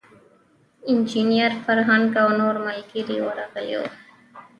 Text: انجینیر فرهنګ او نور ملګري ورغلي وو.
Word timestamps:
انجینیر 0.91 1.51
فرهنګ 1.63 2.09
او 2.21 2.27
نور 2.39 2.55
ملګري 2.67 3.17
ورغلي 3.27 3.73
وو. 3.79 3.87